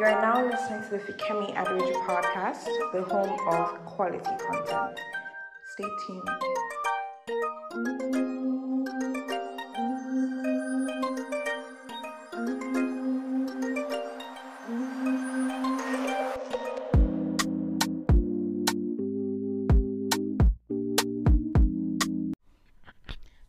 [0.00, 2.64] You are now listening to the Fikemi Aderoju podcast,
[2.94, 4.98] the home of quality content.
[5.74, 6.26] Stay tuned.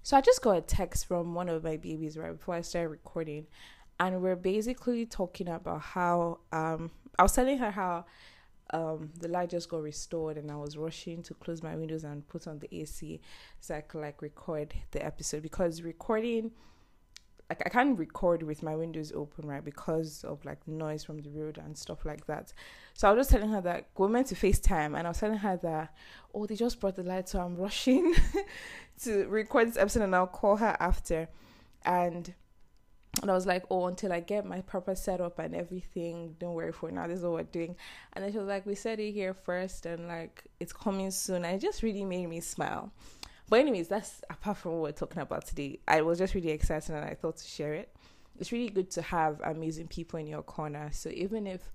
[0.03, 2.89] So I just got a text from one of my babies right before I started
[2.89, 3.47] recording,
[4.01, 8.05] and we're basically talking about how um I was telling her how
[8.71, 12.27] um the light just got restored and I was rushing to close my windows and
[12.27, 13.21] put on the AC
[13.59, 16.51] so I could like record the episode because recording
[17.49, 19.63] like I can't record with my windows open, right?
[19.63, 22.53] Because of like noise from the road and stuff like that.
[22.93, 25.37] So I was just telling her that we're meant to FaceTime and I was telling
[25.37, 25.93] her that
[26.33, 28.15] oh they just brought the light so I'm rushing
[29.03, 31.27] to record this episode and I'll call her after.
[31.85, 32.33] And
[33.21, 36.71] and I was like, oh, until I get my proper setup and everything, don't worry
[36.71, 37.07] for now.
[37.07, 37.75] This is what we're doing.
[38.13, 41.45] And then she was like, we said it here first, and like it's coming soon.
[41.45, 42.91] And it just really made me smile.
[43.49, 45.79] But anyways, that's apart from what we're talking about today.
[45.87, 47.93] I was just really excited and I thought to share it.
[48.39, 50.89] It's really good to have amazing people in your corner.
[50.93, 51.69] So even if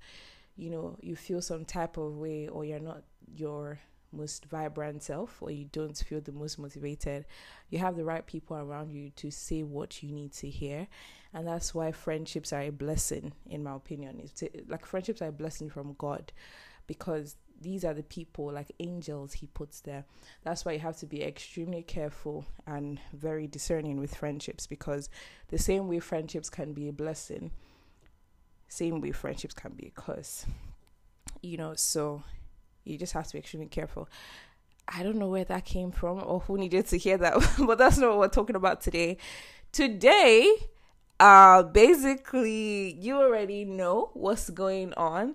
[0.56, 3.02] you know you feel some type of way or you're not
[3.36, 3.78] your
[4.12, 7.26] most vibrant self or you don't feel the most motivated,
[7.70, 10.86] you have the right people around you to say what you need to hear.
[11.32, 14.20] And that's why friendships are a blessing, in my opinion.
[14.22, 16.32] It's like friendships are a blessing from God
[16.86, 20.04] because these are the people like angels he puts there
[20.44, 25.08] that's why you have to be extremely careful and very discerning with friendships because
[25.48, 27.50] the same way friendships can be a blessing
[28.68, 30.44] same way friendships can be a curse
[31.42, 32.22] you know so
[32.86, 34.08] you just have to be extremely careful
[34.88, 37.34] i don't know where that came from or who needed to hear that
[37.66, 39.16] but that's not what we're talking about today
[39.72, 40.54] today
[41.20, 45.34] uh basically you already know what's going on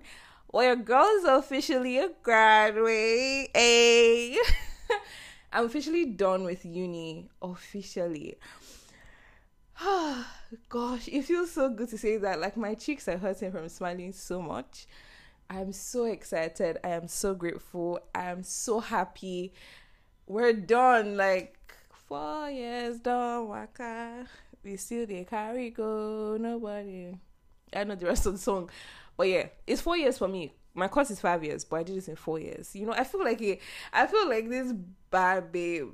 [0.52, 3.48] well, your girl is officially a graduate.
[3.54, 4.36] Hey.
[5.52, 7.30] I'm officially done with uni.
[7.40, 8.36] Officially.
[9.80, 10.26] Oh
[10.68, 12.38] gosh, it feels so good to say that.
[12.38, 14.86] Like my cheeks are hurting from smiling so much.
[15.50, 16.78] I'm so excited.
[16.82, 18.00] I am so grateful.
[18.14, 19.52] I am so happy.
[20.26, 21.16] We're done.
[21.16, 21.74] Like
[22.08, 23.48] four years done.
[23.48, 24.26] Waka.
[24.64, 26.36] We still they carry go.
[26.40, 27.18] Nobody.
[27.74, 28.70] I know the rest of the song.
[29.16, 30.52] But yeah, it's four years for me.
[30.74, 32.74] My course is five years, but I did this in four years.
[32.74, 33.58] You know, I feel like a,
[33.92, 34.72] I feel like this
[35.10, 35.90] bad babe.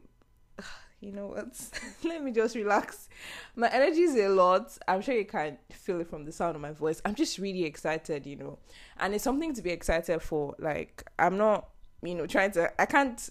[1.00, 1.56] You know what?
[2.04, 3.09] Let me just relax.
[3.54, 4.76] My energy is a lot.
[4.88, 7.00] I'm sure you can feel it from the sound of my voice.
[7.04, 8.59] I'm just really excited, you know,
[8.98, 10.56] and it's something to be excited for.
[10.58, 11.69] Like I'm not,
[12.03, 12.72] you know, trying to.
[12.81, 13.31] I can't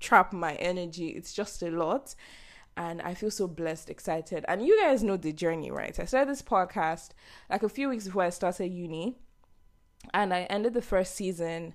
[0.00, 1.08] trap my energy.
[1.08, 2.14] It's just a lot
[2.76, 4.44] and I feel so blessed, excited.
[4.48, 5.98] And you guys know the journey, right?
[5.98, 7.10] I started this podcast
[7.48, 9.16] like a few weeks before I started uni,
[10.12, 11.74] and I ended the first season.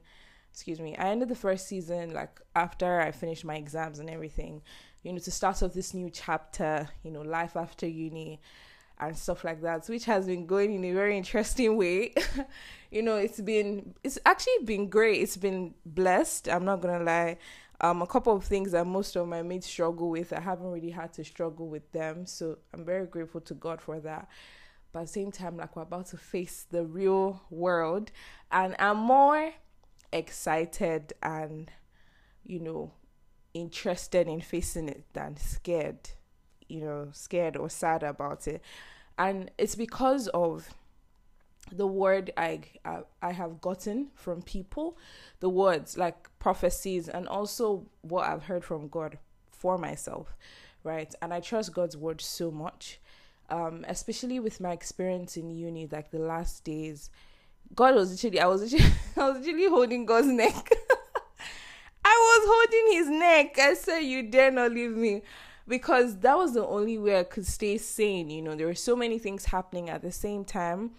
[0.52, 4.62] Excuse me, I ended the first season like after I finished my exams and everything,
[5.04, 8.40] you know, to start off this new chapter, you know, life after uni
[9.00, 12.14] and stuff like that, which has been going in a very interesting way.
[12.92, 15.22] you know, it's been it's actually been great.
[15.22, 16.50] It's been blessed.
[16.50, 17.38] I'm not gonna lie
[17.82, 20.92] um, a couple of things that most of my mates struggle with, I haven't really
[20.92, 22.28] had to struggle with them.
[22.28, 24.30] So I'm very grateful to God for that.
[24.94, 28.12] But at the same time, like we're about to face the real world,
[28.52, 29.52] and I'm more
[30.14, 31.72] excited and,
[32.46, 32.92] you know,
[33.54, 36.12] interested in facing it than scared,
[36.68, 38.62] you know, scared or sad about it.
[39.18, 40.74] And it's because of
[41.72, 44.98] the word I, I I have gotten from people,
[45.40, 49.18] the words like prophecies, and also what I've heard from God
[49.52, 50.36] for myself,
[50.84, 51.14] right?
[51.22, 53.00] And I trust God's word so much,
[53.50, 57.10] um, especially with my experience in uni, like the last days.
[57.74, 60.72] God was literally, I was literally, I was literally holding God's neck.
[62.42, 63.60] Was holding his neck.
[63.60, 65.22] I said, "You dare not leave me."
[65.68, 68.30] Because that was the only way I could stay sane.
[68.30, 70.92] You know, there were so many things happening at the same time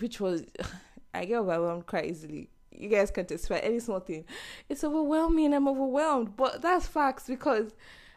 [0.00, 0.44] which was
[1.14, 2.48] I get overwhelmed quite easily.
[2.70, 4.24] You guys can testify any small thing.
[4.68, 5.54] It's overwhelming.
[5.54, 7.72] I'm overwhelmed, but that's facts because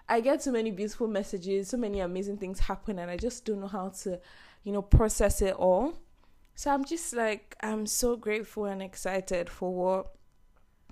[0.09, 3.59] I get so many beautiful messages, so many amazing things happen, and I just don't
[3.59, 4.19] know how to,
[4.63, 5.93] you know, process it all.
[6.55, 10.07] So I'm just like I'm so grateful and excited for what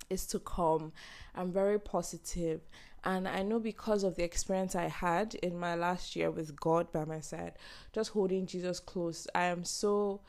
[0.09, 0.93] is to come.
[1.35, 2.61] I'm very positive,
[3.03, 6.91] and I know because of the experience I had in my last year with God
[6.91, 7.53] by my side,
[7.93, 10.21] just holding Jesus close, I am so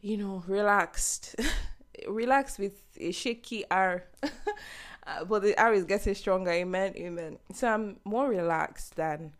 [0.00, 1.36] you know, relaxed.
[2.08, 4.04] relaxed with a shaky R.
[5.28, 6.50] but the R is getting stronger.
[6.50, 6.94] Amen.
[6.96, 7.38] Amen.
[7.52, 9.32] So I'm more relaxed than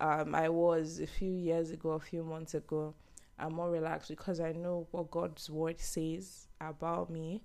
[0.00, 2.94] um, I was a few years ago, a few months ago.
[3.38, 7.42] I'm more relaxed because I know what God's word says about me.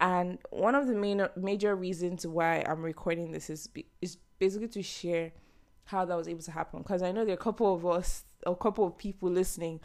[0.00, 3.68] And one of the main major reasons why I'm recording this is
[4.00, 5.32] is basically to share
[5.84, 6.82] how that was able to happen.
[6.82, 9.80] Because I know there are a couple of us, a couple of people listening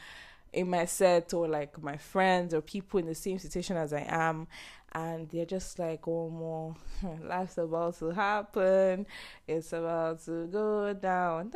[0.54, 4.06] in my set or like my friends or people in the same situation as I
[4.08, 4.48] am
[4.94, 6.76] and they're just like oh more
[7.24, 9.06] life's about to happen.
[9.48, 11.52] It's about to go down.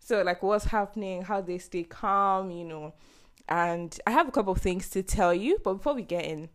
[0.00, 1.22] So like what's happening?
[1.22, 2.94] How they stay calm you know?
[3.48, 6.48] And I have a couple of things to tell you but before we get in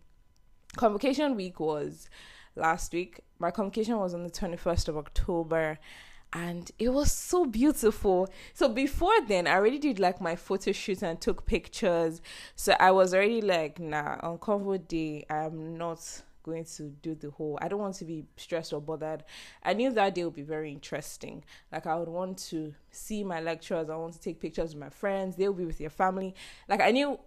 [0.77, 2.09] convocation week was
[2.55, 5.77] last week my convocation was on the 21st of October
[6.33, 8.27] and it was so beautiful.
[8.53, 12.21] So before then, I already did like my photo shoot and took pictures.
[12.55, 15.99] So I was already like, nah, on convo day, I'm not
[16.43, 17.57] going to do the whole.
[17.61, 19.23] I don't want to be stressed or bothered.
[19.63, 21.43] I knew that day would be very interesting.
[21.71, 23.89] Like I would want to see my lecturers.
[23.89, 25.35] I want to take pictures with my friends.
[25.35, 26.35] They'll be with their family.
[26.67, 27.19] Like I knew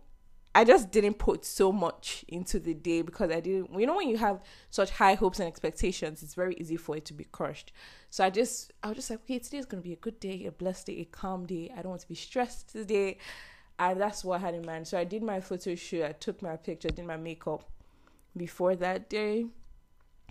[0.53, 3.79] I just didn't put so much into the day because I didn't.
[3.79, 7.05] You know, when you have such high hopes and expectations, it's very easy for it
[7.07, 7.73] to be crushed.
[8.11, 10.47] So I just, I was just like, okay, today is gonna be a good day,
[10.47, 11.71] a blessed day, a calm day.
[11.73, 13.19] I don't want to be stressed today,
[13.79, 14.89] and that's what I had in mind.
[14.89, 16.05] So I did my photo shoot.
[16.05, 17.65] I took my picture, did my makeup
[18.37, 19.47] before that day.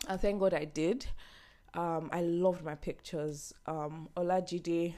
[0.07, 1.06] And thank God I did.
[1.74, 3.54] Um, I loved my pictures.
[3.65, 4.94] Um, Olajide,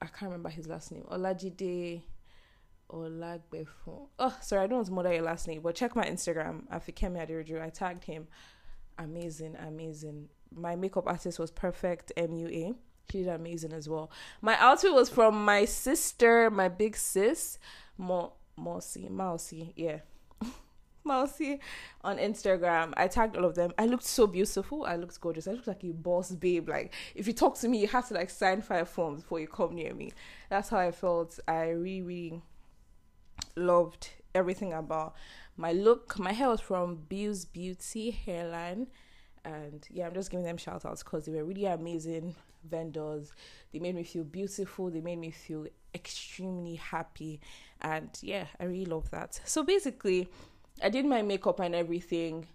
[0.00, 1.04] I can't remember his last name.
[1.10, 2.02] Olajide
[2.92, 4.08] Olagbefo.
[4.18, 7.26] Oh, sorry, I don't want to murder your last name, but check my Instagram, Afikemi
[7.26, 7.60] Aderoju.
[7.60, 8.28] I tagged him.
[8.98, 10.28] Amazing, amazing.
[10.54, 12.74] My makeup artist was perfect, MUA.
[13.10, 14.10] She did amazing as well.
[14.40, 17.58] My outfit was from my sister, my big sis,
[17.98, 20.00] Mo Mousy, Mousy, yeah.
[21.04, 21.58] Mousy
[22.02, 22.92] on Instagram.
[22.96, 23.72] I tagged all of them.
[23.78, 24.84] I looked so beautiful.
[24.84, 25.48] I looked gorgeous.
[25.48, 26.68] I looked like a boss babe.
[26.68, 29.48] Like if you talk to me, you have to like sign five forms before you
[29.48, 30.12] come near me.
[30.48, 31.38] That's how I felt.
[31.48, 32.42] I really, really
[33.56, 35.14] loved everything about
[35.56, 36.18] my look.
[36.18, 38.88] My hair was from Bill's Beauty Hairline.
[39.44, 42.34] And yeah, I'm just giving them shout outs because they were really amazing
[42.68, 43.32] vendors.
[43.72, 44.90] They made me feel beautiful.
[44.90, 47.40] They made me feel extremely happy.
[47.80, 49.40] And yeah, I really love that.
[49.44, 50.28] So basically,
[50.82, 52.46] I did my makeup and everything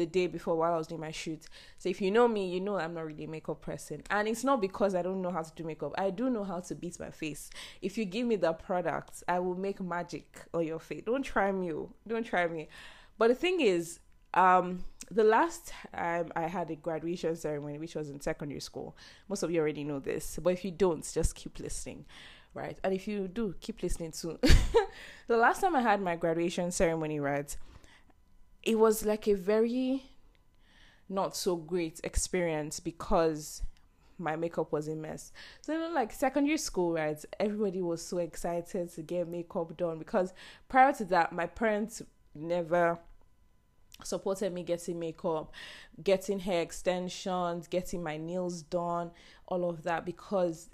[0.00, 1.46] the day before while I was doing my shoot.
[1.78, 4.02] So if you know me, you know I'm not really a makeup person.
[4.10, 5.94] And it's not because I don't know how to do makeup.
[5.98, 7.50] I do know how to beat my face.
[7.82, 11.02] If you give me the product, I will make magic on your face.
[11.04, 11.72] Don't try me.
[11.72, 11.90] Oh.
[12.08, 12.68] Don't try me.
[13.18, 14.00] But the thing is,
[14.32, 18.96] um, the last time I had a graduation ceremony, which was in secondary school,
[19.28, 20.38] most of you already know this.
[20.42, 22.06] But if you don't, just keep listening
[22.54, 22.76] right?
[22.82, 24.38] And if you do, keep listening too.
[25.28, 27.56] the last time I had my graduation ceremony, right,
[28.62, 30.04] it was like a very
[31.08, 33.62] not so great experience because
[34.18, 35.32] my makeup was a mess.
[35.62, 37.22] So, you know, like secondary school, right?
[37.40, 40.32] Everybody was so excited to get makeup done because
[40.68, 42.02] prior to that, my parents
[42.34, 42.98] never
[44.04, 45.52] supported me getting makeup,
[46.02, 49.10] getting hair extensions, getting my nails done,
[49.46, 50.70] all of that because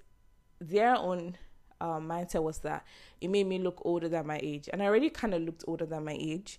[0.61, 1.37] their own
[1.81, 2.85] um, mindset was that
[3.21, 4.69] it made me look older than my age.
[4.73, 6.59] And I already kind of looked older than my age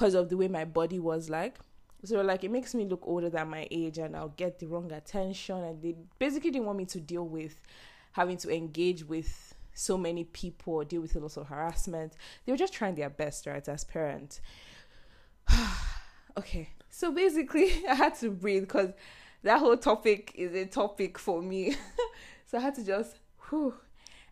[0.00, 1.58] because of the way my body was like.
[2.04, 4.90] So like it makes me look older than my age and I'll get the wrong
[4.92, 7.60] attention and they basically didn't want me to deal with
[8.12, 12.14] having to engage with so many people or deal with a lot of harassment.
[12.44, 14.40] They were just trying their best, right, as parents.
[16.38, 16.70] okay.
[16.88, 18.94] So basically I had to breathe because
[19.42, 21.76] that whole topic is a topic for me.
[22.46, 23.18] so I had to just
[23.50, 23.74] whew.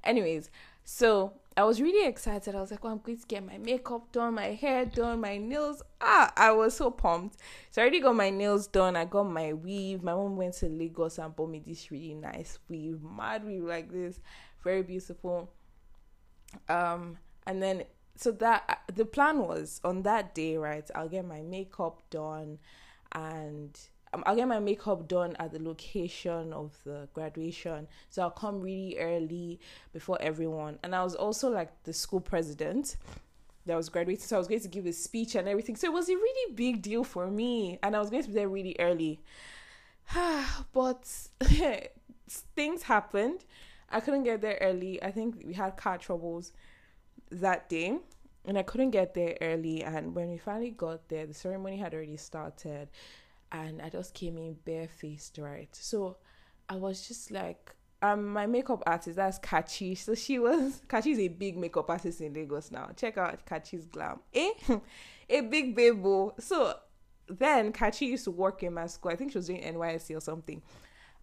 [0.03, 0.51] Anyways,
[0.87, 2.55] so I was really excited.
[2.55, 5.39] I was like, oh, I'm going to get my makeup done, my hair done, my
[5.39, 5.83] nails.
[6.01, 7.37] Ah, I was so pumped.
[7.73, 8.95] So I already got my nails done.
[8.95, 10.05] I got my weave.
[10.05, 13.91] My mom went to Lagos and bought me this really nice weave, mad weave like
[13.91, 14.21] this,
[14.63, 15.51] very beautiful.
[16.69, 17.83] Um, and then
[18.15, 20.89] so that the plan was on that day, right?
[20.95, 22.59] I'll get my makeup done,
[23.11, 23.77] and
[24.13, 27.87] Um, I'll get my makeup done at the location of the graduation.
[28.11, 29.61] So I'll come really early
[29.93, 30.79] before everyone.
[30.83, 32.97] And I was also like the school president
[33.67, 34.25] that was graduating.
[34.25, 35.77] So I was going to give a speech and everything.
[35.77, 37.79] So it was a really big deal for me.
[37.83, 39.21] And I was going to be there really early.
[40.73, 41.07] but
[42.57, 43.45] things happened.
[43.91, 45.03] I couldn't get there early.
[45.03, 46.53] I think we had car troubles
[47.31, 47.99] that day.
[48.47, 49.85] And I couldn't get there early.
[49.85, 52.89] And when we finally got there, the ceremony had already started
[53.53, 55.69] and I just came in barefaced, right?
[55.73, 56.17] So
[56.69, 59.97] I was just like, um, my makeup artist, that's Kachi.
[59.97, 62.91] So she was, Kachi's a big makeup artist in Lagos now.
[62.97, 64.21] Check out Kachi's glam.
[64.35, 64.51] Eh?
[65.31, 66.35] a big babo.
[66.39, 66.75] So
[67.29, 69.11] then Kachi used to work in my school.
[69.11, 70.63] I think she was doing NYSC or something.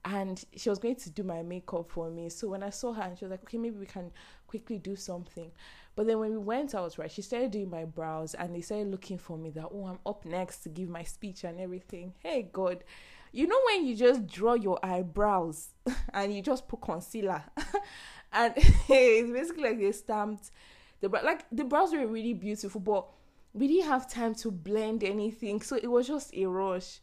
[0.05, 2.29] and she was going to do my makeup for me.
[2.29, 4.11] So when I saw her, and she was like, "Okay, maybe we can
[4.47, 5.51] quickly do something."
[5.95, 8.91] But then when we went out, right, she started doing my brows, and they started
[8.91, 12.13] looking for me that oh, I'm up next to give my speech and everything.
[12.19, 12.83] Hey God,
[13.31, 15.69] you know when you just draw your eyebrows
[16.13, 17.43] and you just put concealer,
[18.33, 20.51] and it's basically like they stamped
[20.99, 21.23] the brow.
[21.23, 23.07] Like the brows were really beautiful, but
[23.53, 26.99] we didn't have time to blend anything, so it was just a rush.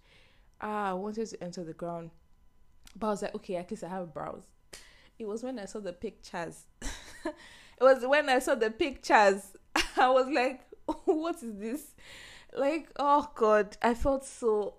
[0.60, 2.10] Ah, I wanted to enter the ground
[2.96, 4.44] but I was like, okay, at least I have brows.
[5.18, 6.66] It was when I saw the pictures.
[7.82, 9.56] Was when I saw the pictures.
[9.96, 10.62] I was like,
[11.04, 11.94] what is this?
[12.54, 14.74] Like, oh God, I felt so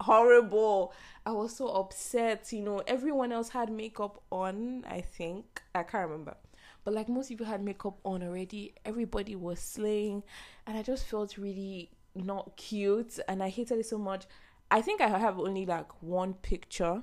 [0.00, 0.92] horrible.
[1.26, 2.52] I was so upset.
[2.52, 5.62] You know, everyone else had makeup on, I think.
[5.74, 6.36] I can't remember.
[6.84, 8.74] But like most people had makeup on already.
[8.84, 10.22] Everybody was slaying.
[10.66, 13.18] And I just felt really not cute.
[13.28, 14.24] And I hated it so much.
[14.70, 17.02] I think I have only like one picture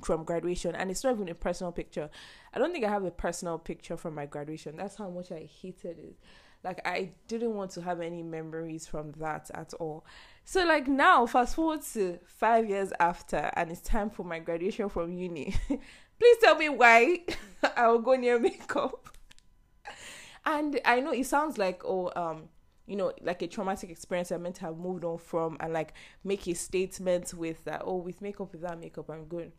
[0.00, 2.10] from graduation and it's not even a personal picture.
[2.52, 4.76] I don't think i have a personal picture from my graduation.
[4.76, 6.16] That's how much i hated it.
[6.62, 10.04] Like i didn't want to have any memories from that at all.
[10.44, 14.88] So like now fast forward to five years after and it's time for my graduation
[14.88, 15.54] from uni.
[16.18, 17.20] Please tell me why
[17.76, 19.08] i will go near makeup.
[20.44, 22.48] And i know it sounds like oh um
[22.90, 25.94] you know, like a traumatic experience I'm meant to have moved on from and like
[26.24, 29.52] make a statement with that, oh, with makeup, without makeup, I'm good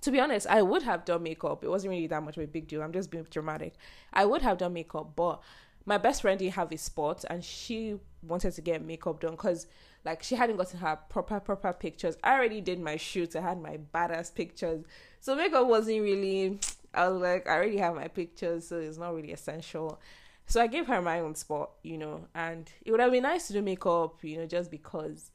[0.00, 1.62] to be honest, I would have done makeup.
[1.62, 2.82] It wasn't really that much of a big deal.
[2.82, 3.74] I'm just being dramatic.
[4.12, 5.40] I would have done makeup, but
[5.84, 9.66] my best friend didn't have a spot and she wanted to get makeup done because
[10.04, 12.16] like she hadn't gotten her proper proper pictures.
[12.22, 13.36] I already did my shoots.
[13.36, 14.84] I had my badass pictures.
[15.20, 16.58] So makeup wasn't really
[16.94, 19.98] I was like, I already have my pictures, so it's not really essential.
[20.46, 23.46] So I gave her my own spot, you know, and it would have been nice
[23.46, 25.30] to do makeup, you know, just because.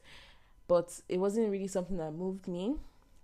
[0.68, 2.76] But it wasn't really something that moved me.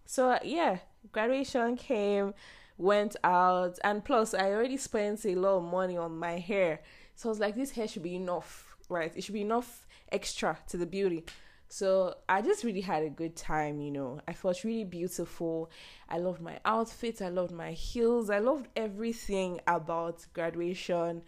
[0.06, 0.78] So yeah,
[1.12, 2.34] graduation came,
[2.78, 6.80] went out, and plus I already spent a lot of money on my hair.
[7.14, 9.12] So I was like, this hair should be enough, right?
[9.14, 11.24] It should be enough extra to the beauty.
[11.68, 14.20] So I just really had a good time, you know.
[14.28, 15.70] I felt really beautiful.
[16.08, 21.22] I loved my outfits, I loved my heels, I loved everything about graduation.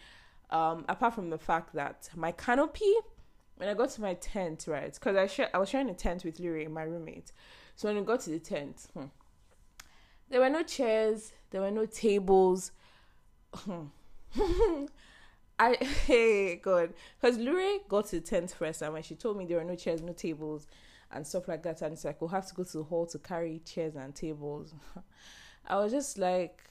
[0.50, 2.95] Um, apart from the fact that my canopy,
[3.56, 4.95] when I got to my tent, right?
[4.95, 7.33] Because I sh- I was sharing a tent with Liri, my roommate.
[7.75, 9.06] So when I got to the tent, hmm,
[10.28, 12.73] there were no chairs, there were no tables.
[15.59, 15.75] I
[16.06, 19.59] hey God, because Lure got to the tent first, and when she told me there
[19.59, 20.66] were no chairs, no tables,
[21.11, 23.18] and stuff like that, and it's like we'll have to go to the hall to
[23.18, 24.75] carry chairs and tables.
[25.66, 26.62] I was just like,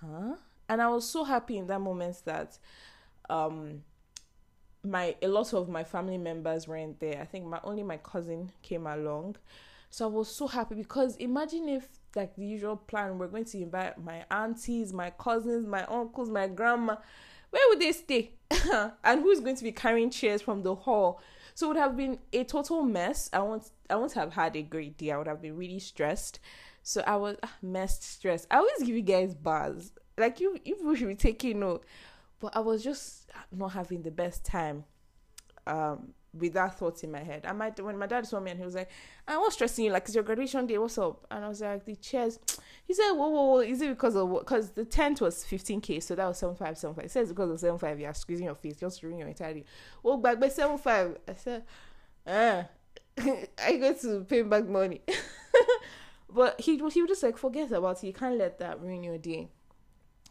[0.00, 0.36] huh?
[0.68, 2.58] And I was so happy in that moment that
[3.28, 3.82] um
[4.84, 7.20] my a lot of my family members weren't there.
[7.20, 9.36] I think my only my cousin came along.
[9.90, 13.62] So I was so happy because imagine if like the usual plan, we're going to
[13.62, 16.96] invite my aunties, my cousins, my uncles, my grandma.
[17.50, 18.32] Where would they stay?
[19.04, 21.20] and who's going to be carrying chairs from the hall?
[21.54, 23.28] So it would have been a total mess.
[23.32, 25.10] I want I won't have had a great day.
[25.10, 26.40] I would have been really stressed.
[26.82, 28.46] So I was ah, messed stressed.
[28.50, 29.92] I always give you guys bars.
[30.16, 31.84] Like you you should be taking note.
[32.40, 34.84] But I was just not having the best time.
[35.66, 37.42] Um with that thought in my head.
[37.44, 38.90] And my when my dad saw me and he was like,
[39.28, 40.78] "I was stressing you, like it's your graduation day.
[40.78, 42.38] What's up?" And I was like, "The chairs."
[42.84, 43.58] He said, "Whoa, whoa, whoa!
[43.60, 44.44] Is it because of what?
[44.44, 47.04] Because the tent was 15k, so that was 75, 75.
[47.04, 49.64] He says because of 75, you're squeezing your face, just ruining your entire day.
[50.02, 51.62] Well, back by 75, I said,
[52.26, 52.66] ah,
[53.18, 55.00] I got to pay back money.
[56.30, 58.06] but he he was just like, forget about it.
[58.06, 59.48] You can't let that ruin your day.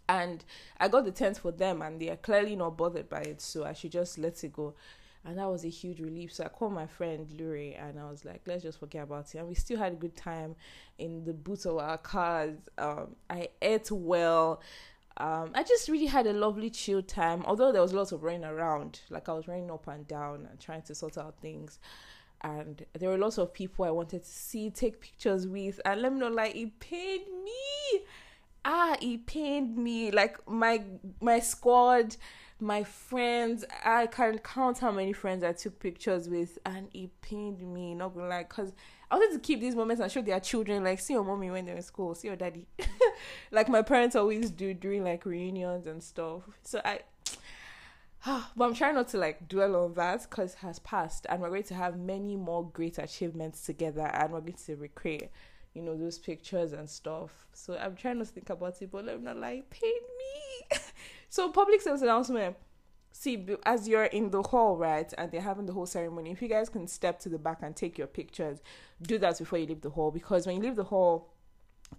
[0.09, 0.43] And
[0.77, 3.63] I got the tent for them, and they are clearly not bothered by it, so
[3.63, 4.73] I should just let it go
[5.23, 6.33] and that was a huge relief.
[6.33, 9.37] So I called my friend Luri and I was like, let's just forget about it.
[9.37, 10.55] And we still had a good time
[10.97, 12.57] in the boot of our cars.
[12.77, 14.61] Um, I ate well.
[15.17, 17.43] Um, I just really had a lovely chill time.
[17.45, 20.59] Although there was lots of running around, like I was running up and down and
[20.59, 21.79] trying to sort out things.
[22.43, 26.11] And there were lots of people I wanted to see, take pictures with, and let
[26.11, 28.01] me know, like it pained me.
[28.65, 30.09] Ah, it pained me.
[30.09, 30.81] Like my
[31.19, 32.15] my squad
[32.61, 37.61] my friends, I can't count how many friends I took pictures with, and it pained
[37.61, 37.95] me.
[37.95, 38.71] Not gonna lie, cause
[39.09, 41.65] I wanted to keep these moments and show their children, like, see your mommy when
[41.65, 42.67] they're in school, see your daddy,
[43.51, 46.43] like my parents always do during like reunions and stuff.
[46.63, 46.99] So I,
[48.25, 51.49] but I'm trying not to like dwell on that because it has passed, and we're
[51.49, 55.31] going to have many more great achievements together, and we're going to recreate,
[55.73, 57.47] you know, those pictures and stuff.
[57.53, 59.93] So I'm trying not to think about it, but let me not like it pained
[60.19, 60.77] me.
[61.31, 62.57] So public service announcement.
[63.13, 66.49] See, as you're in the hall, right, and they're having the whole ceremony, if you
[66.49, 68.59] guys can step to the back and take your pictures,
[69.01, 70.11] do that before you leave the hall.
[70.11, 71.29] Because when you leave the hall,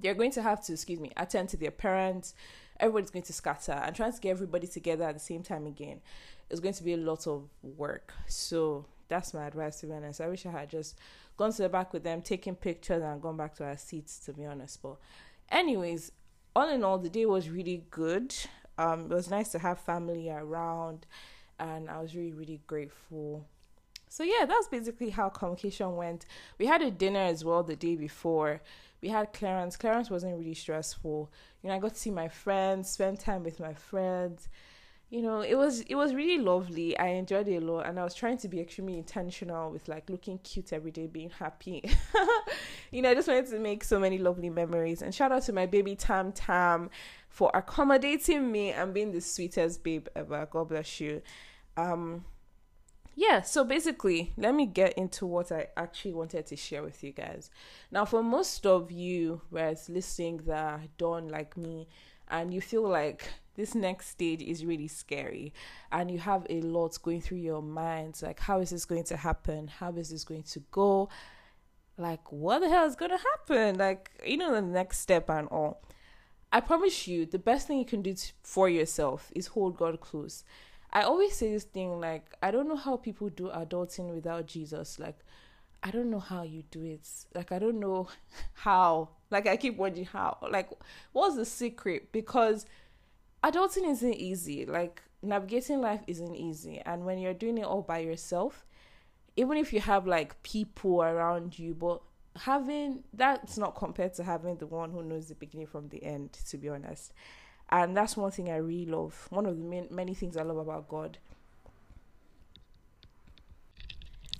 [0.02, 2.34] they're going to have to, excuse me, attend to their parents.
[2.78, 6.02] Everybody's going to scatter and trying to get everybody together at the same time again
[6.50, 8.12] is going to be a lot of work.
[8.26, 10.20] So that's my advice to be honest.
[10.20, 10.98] I wish I had just
[11.38, 14.34] gone to the back with them, taking pictures and gone back to our seats to
[14.34, 14.82] be honest.
[14.82, 14.96] But
[15.48, 16.12] anyways,
[16.54, 18.34] all in all, the day was really good.
[18.82, 21.06] Um, it was nice to have family around,
[21.58, 23.46] and I was really, really grateful.
[24.08, 26.26] So yeah, that's basically how convocation went.
[26.58, 28.60] We had a dinner as well the day before.
[29.00, 29.76] We had clearance.
[29.76, 31.30] clearance wasn't really stressful.
[31.62, 34.48] You know, I got to see my friends, spend time with my friends
[35.12, 38.02] you know it was it was really lovely i enjoyed it a lot and i
[38.02, 41.84] was trying to be extremely intentional with like looking cute every day being happy
[42.90, 45.52] you know i just wanted to make so many lovely memories and shout out to
[45.52, 46.88] my baby tam tam
[47.32, 50.46] for accommodating me and being the sweetest babe ever.
[50.50, 51.22] God bless you.
[51.76, 52.26] Um
[53.14, 57.12] yeah so basically let me get into what i actually wanted to share with you
[57.12, 57.50] guys.
[57.90, 61.88] Now for most of you whereas listening that don't like me
[62.28, 63.24] and you feel like
[63.54, 65.52] this next stage is really scary
[65.90, 69.16] and you have a lot going through your mind like how is this going to
[69.16, 69.68] happen?
[69.68, 71.08] How is this going to go?
[71.98, 73.78] Like what the hell is going to happen?
[73.78, 75.82] Like you know the next step and all
[76.52, 80.44] i promise you the best thing you can do for yourself is hold god close.
[80.94, 84.98] I always say this thing like i don't know how people do adulting without jesus.
[84.98, 85.18] Like
[85.82, 87.08] i don't know how you do it.
[87.34, 88.08] Like i don't know
[88.54, 89.08] how.
[89.30, 90.36] Like i keep wondering how.
[90.50, 90.70] Like
[91.12, 92.12] what's the secret?
[92.12, 92.66] Because
[93.42, 94.66] adulting isn't easy.
[94.66, 96.80] Like navigating life isn't easy.
[96.84, 98.66] And when you're doing it all by yourself,
[99.36, 102.02] even if you have like people around you, but
[102.36, 106.32] having that's not compared to having the one who knows the beginning from the end,
[106.50, 107.12] to be honest.
[107.70, 109.26] And that's one thing I really love.
[109.30, 111.18] One of the main, many things I love about God.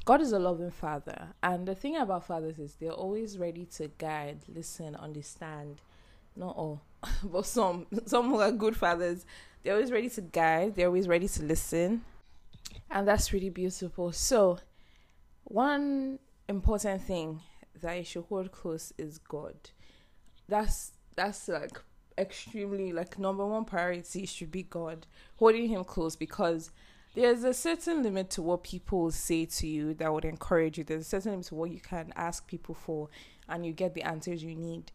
[0.04, 1.28] God is a loving father.
[1.42, 5.80] And the thing about fathers is they're always ready to guide, listen, understand.
[6.34, 6.82] Not all
[7.25, 9.25] but some some who are good fathers
[9.62, 12.02] they're always ready to guide they're always ready to listen
[12.90, 14.58] and that's really beautiful so
[15.44, 16.18] one
[16.49, 17.40] important thing
[17.82, 19.56] that you should hold close is god.
[20.49, 21.80] That's that's like
[22.18, 26.71] extremely like number one priority should be god holding him close because
[27.14, 30.84] there's a certain limit to what people say to you that would encourage you.
[30.84, 33.10] There's a certain limit to what you can ask people for
[33.49, 34.92] and you get the answers you need.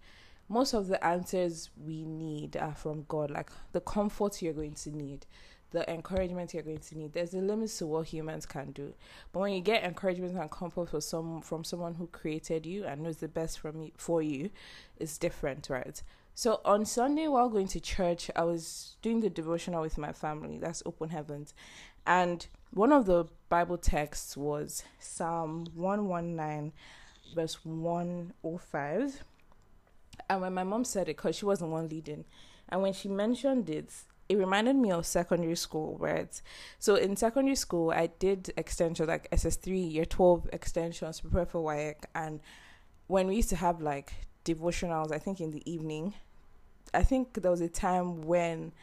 [0.50, 4.95] Most of the answers we need are from God, like the comfort you're going to
[4.95, 5.28] need,
[5.71, 7.13] the encouragement you're going to need.
[7.13, 8.93] There's a limit to what humans can do.
[9.32, 13.01] But when you get encouragement and comfort from some from someone who created you and
[13.01, 14.49] knows the best from you, for you,
[14.97, 16.01] it's different, right?
[16.36, 20.58] So on Sunday while going to church, I was doing the devotional with my family.
[20.60, 21.53] That's Open Heavens.
[22.06, 26.73] And one of the Bible texts was Psalm 119
[27.36, 29.23] verse 105
[30.30, 32.25] and when my mom said it, because she wasn't one leading,
[32.69, 33.93] and when she mentioned it,
[34.30, 36.42] it reminded me of secondary school, right?
[36.80, 41.96] So in secondary school, I did extension like SS3, year 12 extensions, prepare for WAEC.
[42.13, 42.42] And
[43.08, 44.13] when we used to have like
[44.44, 46.13] devotionals, I think in the evening,
[46.94, 48.74] I think there was a time when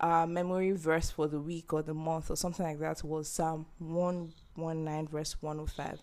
[0.00, 3.66] uh, memory verse for the week or the month or something like that was Psalm
[3.78, 6.00] 119, verse 105.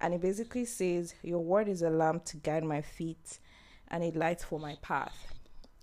[0.00, 3.38] And it basically says, Your word is a lamp to guide my feet
[3.88, 5.33] and a light for my path.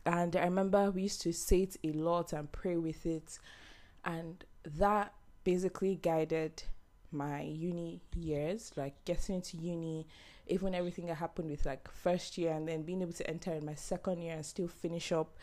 [0.05, 3.39] And I remember we used to say it a lot and pray with it,
[4.03, 4.43] and
[4.77, 6.63] that basically guided
[7.11, 10.07] my uni years, like getting into uni,
[10.47, 13.65] even everything that happened with like first year and then being able to enter in
[13.65, 15.37] my second year and still finish up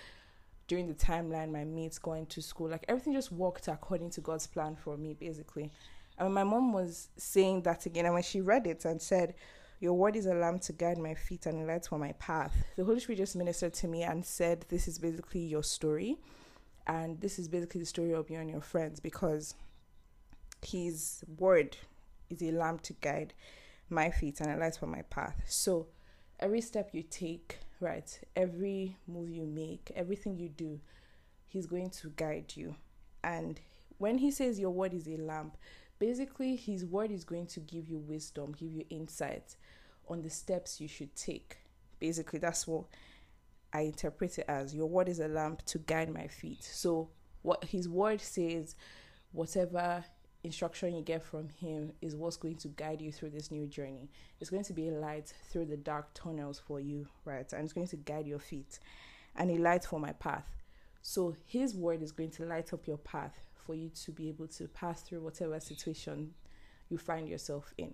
[0.66, 2.68] during the timeline my mates going to school.
[2.68, 5.72] Like everything just worked according to God's plan for me, basically.
[6.18, 9.34] And my mom was saying that again, and when she read it and said,
[9.80, 12.54] your word is a lamp to guide my feet and a light for my path.
[12.76, 16.18] The Holy Spirit just ministered to me and said, This is basically your story.
[16.86, 19.54] And this is basically the story of you and your friends because
[20.66, 21.76] His word
[22.28, 23.34] is a lamp to guide
[23.88, 25.42] my feet and a light for my path.
[25.46, 25.86] So,
[26.40, 30.80] every step you take, right, every move you make, everything you do,
[31.46, 32.74] He's going to guide you.
[33.22, 33.60] And
[33.98, 35.56] when He says your word is a lamp,
[35.98, 39.56] basically His word is going to give you wisdom, give you insight
[40.08, 41.58] on the steps you should take.
[41.98, 42.84] Basically, that's what
[43.72, 44.74] I interpret it as.
[44.74, 46.64] Your word is a lamp to guide my feet.
[46.64, 47.10] So,
[47.42, 48.74] what his word says,
[49.32, 50.04] whatever
[50.44, 54.08] instruction you get from him is what's going to guide you through this new journey.
[54.40, 57.50] It's going to be a light through the dark tunnels for you, right?
[57.52, 58.78] And it's going to guide your feet
[59.36, 60.48] and a light for my path.
[61.02, 64.46] So his word is going to light up your path for you to be able
[64.46, 66.32] to pass through whatever situation
[66.88, 67.92] you find yourself in.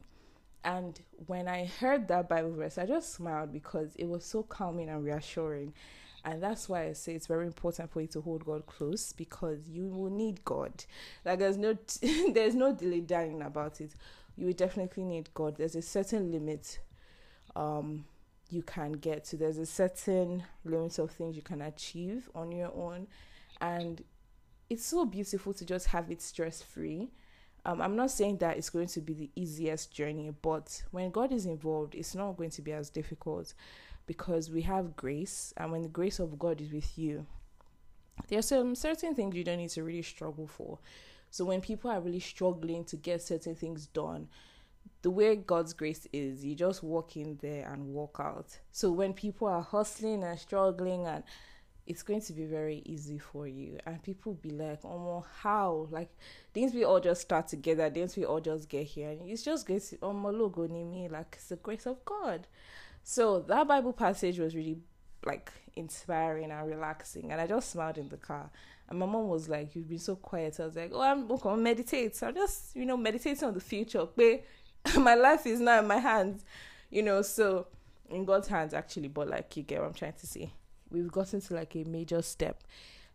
[0.62, 4.88] And when I heard that Bible verse, I just smiled because it was so calming
[4.88, 5.74] and reassuring.
[6.24, 9.68] And that's why I say it's very important for you to hold God close because
[9.68, 10.84] you will need God.
[11.24, 11.76] Like there's no
[12.32, 13.96] there's no delay dying about it.
[14.36, 15.56] You will definitely need God.
[15.56, 16.78] There's a certain limit
[17.56, 18.04] um
[18.48, 19.36] you can get to.
[19.36, 23.08] There's a certain limit of things you can achieve on your own.
[23.60, 24.02] And
[24.70, 27.10] it's so beautiful to just have it stress free
[27.66, 31.32] um, I'm not saying that it's going to be the easiest journey, but when God
[31.32, 33.54] is involved, it's not going to be as difficult
[34.06, 37.26] because we have grace, and when the grace of God is with you,
[38.28, 40.78] there are some certain things you don't need to really struggle for.
[41.30, 44.28] So when people are really struggling to get certain things done,
[45.00, 48.58] the way God's grace is, you just walk in there and walk out.
[48.72, 51.24] So when people are hustling and struggling and
[51.86, 53.78] it's going to be very easy for you.
[53.84, 55.88] And people be like, oh, how?
[55.90, 56.10] Like,
[56.54, 57.90] didn't we all just start together?
[57.90, 59.10] Didn't we all just get here?
[59.10, 59.82] And it's just great.
[60.02, 62.46] Oh, my logo, me, like, it's the grace of God.
[63.02, 64.78] So that Bible passage was really
[65.26, 67.32] like inspiring and relaxing.
[67.32, 68.50] And I just smiled in the car.
[68.88, 70.58] And my mom was like, You've been so quiet.
[70.60, 72.16] I was like, Oh, I'm going to meditate.
[72.16, 74.06] So I'm just, you know, meditating on the future.
[74.16, 74.44] But
[74.98, 76.44] my life is now in my hands,
[76.90, 77.66] you know, so
[78.08, 79.08] in God's hands, actually.
[79.08, 80.50] But like, you get what I'm trying to say
[80.94, 82.62] we've gotten to like a major step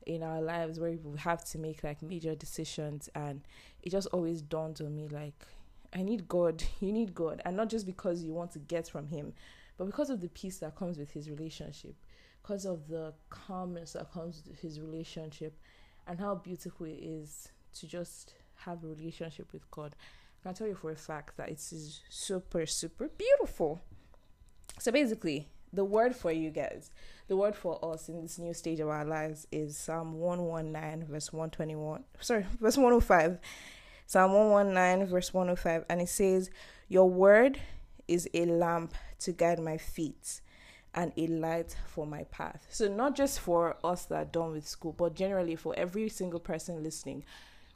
[0.06, 3.42] in our lives where we have to make like major decisions and
[3.82, 5.46] it just always dawns on me like
[5.94, 9.08] I need God, you need God, and not just because you want to get from
[9.08, 9.34] him,
[9.78, 11.96] but because of the peace that comes with his relationship,
[12.42, 15.58] because of the calmness that comes with his relationship
[16.08, 19.96] and how beautiful it is to just have a relationship with God.
[20.42, 23.82] I can tell you for a fact that it is super, super beautiful.
[24.80, 26.91] So basically, the word for you guys,
[27.27, 31.32] the word for us in this new stage of our lives is Psalm 119, verse
[31.32, 32.03] 121.
[32.19, 33.39] Sorry, verse 105.
[34.08, 35.86] Psalm 119, verse 105.
[35.89, 36.49] And it says,
[36.88, 37.60] Your word
[38.08, 40.41] is a lamp to guide my feet
[40.95, 42.65] and a light for my path.
[42.71, 46.39] So, not just for us that are done with school, but generally for every single
[46.39, 47.23] person listening,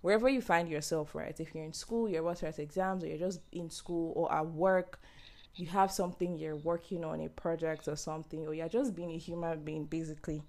[0.02, 1.40] wherever you find yourself, right?
[1.40, 4.34] If you're in school, you're about to write exams, or you're just in school or
[4.34, 5.00] at work,
[5.56, 9.18] you have something you're working on, a project or something, or you're just being a
[9.18, 10.42] human being, basically,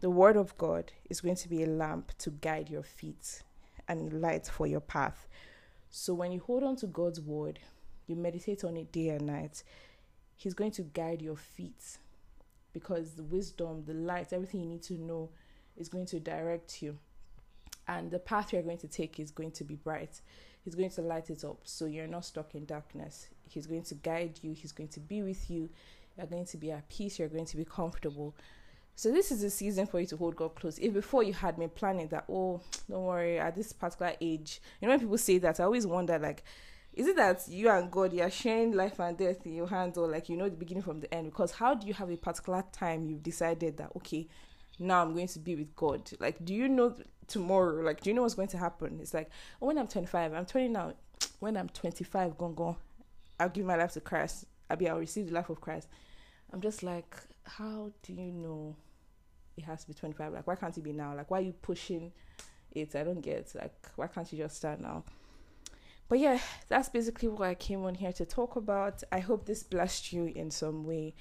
[0.00, 3.42] the Word of God is going to be a lamp to guide your feet
[3.88, 5.26] and a light for your path.
[5.90, 7.60] So when you hold on to God's Word,
[8.06, 9.62] you meditate on it day and night,
[10.34, 11.98] He's going to guide your feet
[12.72, 15.28] because the wisdom, the light, everything you need to know
[15.76, 16.98] is going to direct you.
[17.86, 20.20] And the path you're going to take is going to be bright.
[20.64, 23.28] He's going to light it up so you're not stuck in darkness.
[23.52, 25.68] He's going to guide you, He's going to be with you.
[26.16, 28.34] You're going to be at peace, you're going to be comfortable.
[28.94, 30.78] So this is a season for you to hold God close.
[30.78, 34.86] If before you had been planning that, oh, don't worry, at this particular age, you
[34.86, 36.44] know when people say that, I always wonder like,
[36.94, 39.96] is it that you and God you are sharing life and death in your hands,
[39.96, 41.30] or like you know the beginning from the end?
[41.30, 44.28] Because how do you have a particular time you've decided that okay,
[44.78, 46.10] now I'm going to be with God?
[46.20, 46.94] Like, do you know
[47.28, 47.82] tomorrow?
[47.82, 48.98] Like, do you know what's going to happen?
[49.00, 49.30] It's like,
[49.62, 50.92] oh, when I'm 25, I'm 20 now.
[51.40, 52.76] When I'm 25, gone, gone,
[53.42, 54.46] I'll give my life to Christ.
[54.70, 55.88] I'll be, I'll receive the life of Christ.
[56.52, 58.76] I'm just like, how do you know
[59.56, 60.32] it has to be 25?
[60.32, 61.14] Like, why can't it be now?
[61.16, 62.12] Like, why are you pushing
[62.70, 62.94] it?
[62.94, 63.52] I don't get.
[63.54, 65.02] Like, why can't you just start now?
[66.08, 69.02] But yeah, that's basically what I came on here to talk about.
[69.10, 71.14] I hope this blessed you in some way.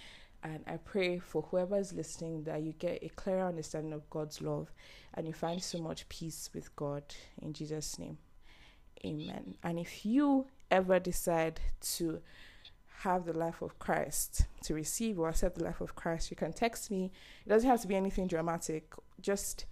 [0.43, 4.41] And I pray for whoever is listening that you get a clearer understanding of God's
[4.41, 4.71] love
[5.13, 7.03] and you find so much peace with God.
[7.41, 8.17] In Jesus' name,
[9.05, 9.55] amen.
[9.63, 11.59] And if you ever decide
[11.97, 12.21] to
[13.01, 16.53] have the life of Christ, to receive or accept the life of Christ, you can
[16.53, 17.11] text me.
[17.45, 19.65] It doesn't have to be anything dramatic, just,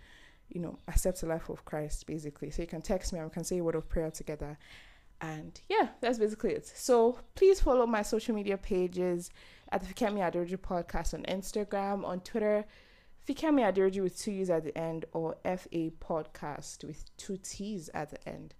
[0.50, 2.50] you know, accept the life of Christ, basically.
[2.50, 4.58] So you can text me and we can say a word of prayer together.
[5.22, 6.66] And yeah, that's basically it.
[6.66, 9.30] So please follow my social media pages
[9.72, 12.66] at the Fikemi Aderoju podcast on Instagram, on Twitter,
[13.28, 18.10] Fikemi Aderoju with two U's at the end, or FA podcast with two T's at
[18.10, 18.56] the end.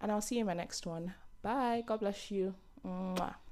[0.00, 1.14] And I'll see you in my next one.
[1.44, 1.84] Bye.
[1.86, 2.54] God bless you.
[2.84, 3.43] Mwah.